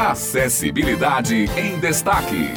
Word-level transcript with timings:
Acessibilidade 0.00 1.44
em 1.58 1.78
Destaque. 1.78 2.48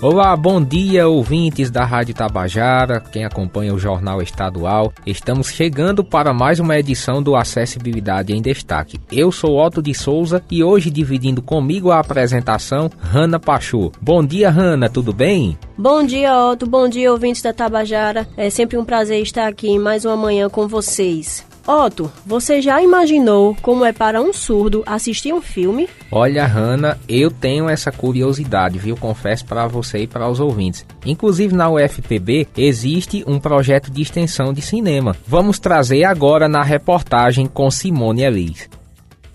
Olá, 0.00 0.34
bom 0.34 0.64
dia, 0.64 1.06
ouvintes 1.06 1.70
da 1.70 1.84
Rádio 1.84 2.14
Tabajara, 2.14 2.98
quem 2.98 3.26
acompanha 3.26 3.74
o 3.74 3.78
Jornal 3.78 4.22
Estadual. 4.22 4.90
Estamos 5.04 5.48
chegando 5.48 6.02
para 6.02 6.32
mais 6.32 6.58
uma 6.60 6.78
edição 6.78 7.22
do 7.22 7.36
Acessibilidade 7.36 8.32
em 8.32 8.40
Destaque. 8.40 8.98
Eu 9.12 9.30
sou 9.30 9.62
Otto 9.62 9.82
de 9.82 9.92
Souza 9.92 10.42
e 10.50 10.64
hoje 10.64 10.90
dividindo 10.90 11.42
comigo 11.42 11.90
a 11.90 11.98
apresentação, 11.98 12.90
Hanna 12.98 13.38
Pachu. 13.38 13.92
Bom 14.00 14.24
dia, 14.24 14.48
Hanna, 14.48 14.88
tudo 14.88 15.12
bem? 15.12 15.58
Bom 15.76 16.02
dia, 16.02 16.34
Otto. 16.34 16.66
Bom 16.66 16.88
dia, 16.88 17.12
ouvintes 17.12 17.42
da 17.42 17.52
Tabajara. 17.52 18.26
É 18.34 18.48
sempre 18.48 18.78
um 18.78 18.84
prazer 18.84 19.20
estar 19.20 19.46
aqui 19.46 19.68
em 19.68 19.78
mais 19.78 20.06
uma 20.06 20.16
manhã 20.16 20.48
com 20.48 20.66
vocês. 20.66 21.46
Otto, 21.68 22.10
você 22.24 22.62
já 22.62 22.80
imaginou 22.82 23.54
como 23.60 23.84
é 23.84 23.92
para 23.92 24.22
um 24.22 24.32
surdo 24.32 24.82
assistir 24.86 25.34
um 25.34 25.42
filme? 25.42 25.86
Olha, 26.10 26.46
Hanna, 26.46 26.98
eu 27.06 27.30
tenho 27.30 27.68
essa 27.68 27.92
curiosidade, 27.92 28.78
viu? 28.78 28.96
Confesso 28.96 29.44
para 29.44 29.66
você 29.66 29.98
e 29.98 30.06
para 30.06 30.30
os 30.30 30.40
ouvintes. 30.40 30.86
Inclusive 31.04 31.54
na 31.54 31.68
UFPB 31.68 32.48
existe 32.56 33.22
um 33.26 33.38
projeto 33.38 33.90
de 33.90 34.00
extensão 34.00 34.50
de 34.50 34.62
cinema. 34.62 35.14
Vamos 35.26 35.58
trazer 35.58 36.04
agora 36.04 36.48
na 36.48 36.62
reportagem 36.62 37.46
com 37.46 37.70
Simone 37.70 38.22
Elis. 38.22 38.66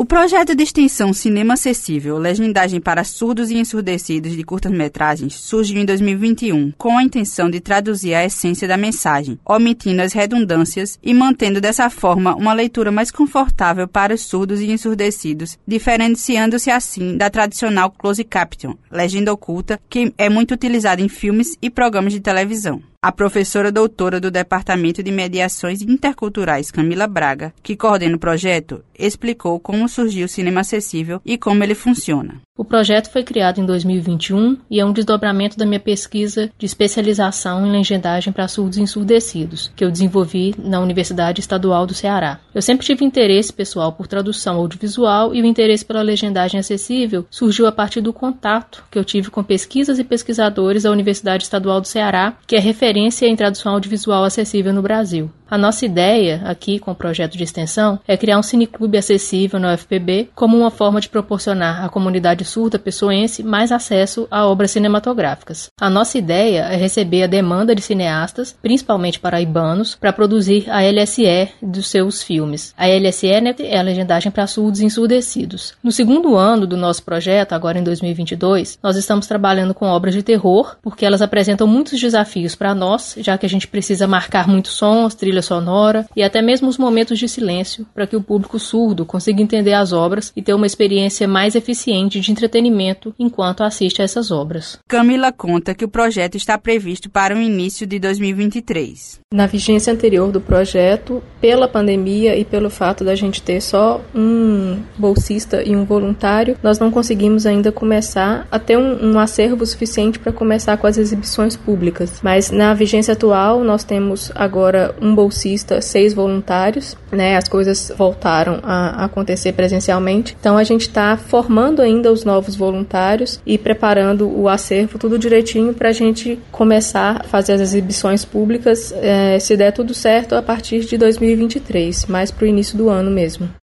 O 0.03 0.05
projeto 0.05 0.53
de 0.53 0.61
extensão 0.63 1.13
Cinema 1.13 1.53
Acessível, 1.53 2.17
legendagem 2.17 2.81
para 2.81 3.05
surdos 3.05 3.49
e 3.49 3.55
ensurdecidos 3.55 4.33
de 4.33 4.43
curtas-metragens, 4.43 5.33
surgiu 5.33 5.79
em 5.79 5.85
2021 5.85 6.73
com 6.77 6.97
a 6.97 7.03
intenção 7.03 7.49
de 7.49 7.61
traduzir 7.61 8.13
a 8.13 8.25
essência 8.25 8.67
da 8.67 8.75
mensagem, 8.75 9.39
omitindo 9.45 10.01
as 10.01 10.11
redundâncias 10.11 10.99
e 11.01 11.13
mantendo 11.13 11.61
dessa 11.61 11.89
forma 11.89 12.35
uma 12.35 12.51
leitura 12.51 12.91
mais 12.91 13.11
confortável 13.11 13.87
para 13.87 14.13
os 14.13 14.19
surdos 14.23 14.59
e 14.59 14.69
ensurdecidos, 14.69 15.57
diferenciando-se 15.65 16.69
assim 16.69 17.15
da 17.15 17.29
tradicional 17.29 17.89
close 17.89 18.25
caption, 18.25 18.73
legenda 18.91 19.31
oculta, 19.31 19.79
que 19.89 20.13
é 20.17 20.27
muito 20.27 20.53
utilizada 20.53 21.01
em 21.01 21.07
filmes 21.07 21.57
e 21.61 21.69
programas 21.69 22.11
de 22.11 22.19
televisão. 22.19 22.83
A 23.03 23.11
professora 23.11 23.69
doutora 23.69 24.17
do 24.17 24.31
Departamento 24.31 25.03
de 25.03 25.11
Mediações 25.11 25.81
Interculturais, 25.81 26.71
Camila 26.71 27.05
Braga, 27.05 27.53
que 27.61 27.75
coordena 27.75 28.15
o 28.15 28.17
projeto, 28.17 28.81
explicou 28.97 29.59
como 29.59 29.89
surgiu 29.89 30.23
o 30.23 30.29
cinema 30.29 30.61
acessível 30.61 31.19
e 31.25 31.37
como 31.37 31.61
ele 31.65 31.75
funciona. 31.75 32.39
O 32.55 32.63
projeto 32.63 33.09
foi 33.09 33.23
criado 33.23 33.59
em 33.59 33.65
2021 33.65 34.59
e 34.69 34.79
é 34.79 34.85
um 34.85 34.93
desdobramento 34.93 35.57
da 35.57 35.65
minha 35.65 35.79
pesquisa 35.79 36.51
de 36.55 36.67
especialização 36.67 37.65
em 37.65 37.71
legendagem 37.71 38.31
para 38.31 38.47
surdos 38.47 38.77
ensurdecidos, 38.77 39.71
que 39.75 39.83
eu 39.83 39.89
desenvolvi 39.89 40.53
na 40.59 40.79
Universidade 40.79 41.39
Estadual 41.39 41.87
do 41.87 41.95
Ceará. 41.95 42.39
Eu 42.53 42.61
sempre 42.61 42.85
tive 42.85 43.03
interesse 43.03 43.51
pessoal 43.51 43.91
por 43.91 44.05
tradução 44.05 44.57
audiovisual 44.57 45.33
e 45.33 45.41
o 45.41 45.45
interesse 45.47 45.83
pela 45.83 46.03
legendagem 46.03 46.59
acessível 46.59 47.25
surgiu 47.27 47.65
a 47.65 47.71
partir 47.71 48.01
do 48.01 48.13
contato 48.13 48.85
que 48.91 48.99
eu 48.99 49.03
tive 49.03 49.31
com 49.31 49.43
pesquisas 49.43 49.97
e 49.97 50.03
pesquisadores 50.03 50.83
da 50.83 50.91
Universidade 50.91 51.45
Estadual 51.45 51.81
do 51.81 51.87
Ceará, 51.87 52.37
que 52.45 52.55
é 52.55 52.59
referência 52.59 53.25
em 53.25 53.35
tradução 53.35 53.73
audiovisual 53.73 54.23
acessível 54.23 54.71
no 54.71 54.83
Brasil. 54.83 55.31
A 55.49 55.57
nossa 55.57 55.85
ideia 55.85 56.41
aqui 56.45 56.79
com 56.79 56.91
o 56.91 56.95
projeto 56.95 57.37
de 57.37 57.43
extensão 57.43 57.99
é 58.07 58.17
criar 58.17 58.39
um 58.39 58.43
cineclube 58.43 58.97
acessível 58.97 59.59
no 59.59 59.71
UFPB 59.71 60.29
como 60.33 60.57
uma 60.57 60.71
forma 60.71 60.99
de 60.99 61.09
proporcionar 61.09 61.83
à 61.85 61.89
comunidade 61.89 62.43
surda 62.43 62.79
pessoense 62.79 63.43
mais 63.43 63.71
acesso 63.71 64.27
a 64.31 64.47
obras 64.47 64.71
cinematográficas. 64.71 65.69
A 65.79 65.89
nossa 65.89 66.17
ideia 66.17 66.61
é 66.61 66.75
receber 66.75 67.23
a 67.23 67.27
demanda 67.27 67.75
de 67.75 67.81
cineastas, 67.81 68.55
principalmente 68.61 69.19
paraibanos, 69.19 69.95
para 69.95 70.13
produzir 70.13 70.65
a 70.69 70.81
LSE 70.81 71.49
dos 71.61 71.87
seus 71.87 72.23
filmes. 72.23 72.73
A 72.75 72.87
LSE 72.87 73.41
né, 73.41 73.53
é 73.59 73.77
a 73.77 73.83
legendagem 73.83 74.31
para 74.31 74.47
surdos 74.47 74.81
e 74.81 74.85
ensurdecidos. 74.85 75.73
No 75.83 75.91
segundo 75.91 76.35
ano 76.35 76.65
do 76.65 76.77
nosso 76.77 77.03
projeto, 77.03 77.53
agora 77.53 77.77
em 77.77 77.83
2022, 77.83 78.79
nós 78.81 78.95
estamos 78.95 79.27
trabalhando 79.27 79.73
com 79.73 79.85
obras 79.85 80.15
de 80.15 80.23
terror, 80.23 80.77
porque 80.81 81.05
elas 81.05 81.21
apresentam 81.21 81.67
muitos 81.67 81.99
desafios 81.99 82.55
para 82.55 82.73
nós, 82.73 83.15
já 83.19 83.37
que 83.37 83.45
a 83.45 83.49
gente 83.49 83.67
precisa 83.67 84.07
marcar 84.07 84.47
muitos 84.47 84.73
sons, 84.73 85.13
trilhas 85.13 85.32
sonora 85.41 86.05
e 86.15 86.23
até 86.23 86.41
mesmo 86.41 86.67
os 86.67 86.77
momentos 86.77 87.17
de 87.19 87.27
silêncio 87.27 87.85
para 87.93 88.07
que 88.07 88.15
o 88.15 88.21
público 88.21 88.59
surdo 88.59 89.05
consiga 89.05 89.41
entender 89.41 89.73
as 89.73 89.91
obras 89.91 90.31
e 90.35 90.41
ter 90.41 90.53
uma 90.53 90.65
experiência 90.65 91.27
mais 91.27 91.55
eficiente 91.55 92.19
de 92.19 92.31
entretenimento 92.31 93.13
enquanto 93.17 93.63
assiste 93.63 94.01
a 94.01 94.05
essas 94.05 94.31
obras. 94.31 94.79
Camila 94.87 95.31
conta 95.31 95.73
que 95.73 95.85
o 95.85 95.89
projeto 95.89 96.35
está 96.35 96.57
previsto 96.57 97.09
para 97.09 97.35
o 97.35 97.41
início 97.41 97.85
de 97.87 97.99
2023. 97.99 99.19
Na 99.33 99.47
vigência 99.47 99.91
anterior 99.91 100.31
do 100.31 100.39
projeto, 100.39 101.23
pela 101.41 101.67
pandemia 101.67 102.37
e 102.37 102.45
pelo 102.45 102.69
fato 102.69 103.03
da 103.03 103.15
gente 103.15 103.41
ter 103.41 103.61
só 103.61 104.01
um 104.13 104.79
bolsista 104.97 105.63
e 105.63 105.75
um 105.75 105.85
voluntário, 105.85 106.57
nós 106.61 106.79
não 106.79 106.91
conseguimos 106.91 107.45
ainda 107.45 107.71
começar 107.71 108.47
a 108.51 108.59
ter 108.59 108.77
um, 108.77 109.13
um 109.13 109.19
acervo 109.19 109.65
suficiente 109.65 110.19
para 110.19 110.31
começar 110.31 110.77
com 110.77 110.87
as 110.87 110.97
exibições 110.97 111.55
públicas. 111.55 112.19
Mas 112.21 112.51
na 112.51 112.73
vigência 112.73 113.13
atual, 113.13 113.63
nós 113.63 113.83
temos 113.83 114.31
agora 114.35 114.95
um 115.01 115.13
bolsista 115.15 115.22
bolsista, 115.23 115.79
seis 115.81 116.13
voluntários, 116.13 116.97
né? 117.11 117.37
As 117.37 117.47
coisas 117.47 117.91
voltaram 117.97 118.59
a 118.61 119.05
acontecer 119.05 119.53
presencialmente. 119.53 120.35
Então 120.37 120.57
a 120.57 120.63
gente 120.63 120.81
está 120.81 121.15
formando 121.15 121.81
ainda 121.81 122.11
os 122.11 122.25
novos 122.25 122.55
voluntários 122.55 123.39
e 123.45 123.57
preparando 123.57 124.29
o 124.29 124.49
acervo 124.49 124.99
tudo 124.99 125.17
direitinho 125.17 125.73
para 125.73 125.89
a 125.89 125.93
gente 125.93 126.37
começar 126.51 127.21
a 127.21 127.23
fazer 127.23 127.53
as 127.53 127.61
exibições 127.61 128.25
públicas, 128.25 128.93
é, 128.97 129.39
se 129.39 129.55
der 129.55 129.71
tudo 129.71 129.93
certo, 129.93 130.35
a 130.35 130.41
partir 130.41 130.81
de 130.81 130.97
2023, 130.97 132.05
mais 132.07 132.29
para 132.29 132.45
o 132.45 132.47
início 132.47 132.77
do 132.77 132.89
ano 132.89 133.09
mesmo. 133.09 133.62